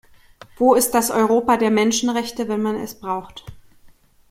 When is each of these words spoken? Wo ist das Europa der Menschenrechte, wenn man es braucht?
Wo 0.57 0.73
ist 0.73 0.95
das 0.95 1.11
Europa 1.11 1.57
der 1.57 1.69
Menschenrechte, 1.69 2.47
wenn 2.47 2.63
man 2.63 2.75
es 2.75 2.99
braucht? 2.99 3.45